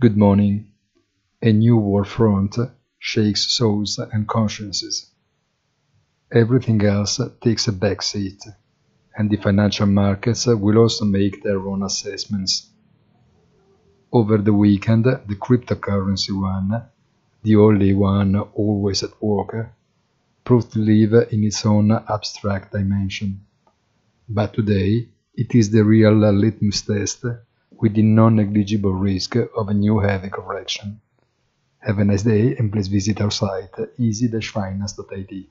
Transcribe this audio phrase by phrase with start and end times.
[0.00, 0.68] Good morning.
[1.42, 2.56] A new war front
[3.00, 5.10] shakes souls and consciences.
[6.30, 8.40] Everything else takes a back seat,
[9.16, 12.70] and the financial markets will also make their own assessments.
[14.12, 16.80] Over the weekend, the cryptocurrency one,
[17.42, 19.74] the only one always at work,
[20.44, 23.40] proved to live in its own abstract dimension.
[24.28, 27.24] But today, it is the real litmus test
[27.80, 31.00] with the non-negligible risk of a new heavy correction.
[31.78, 35.46] Have a nice day and please visit our site easy-finance.it.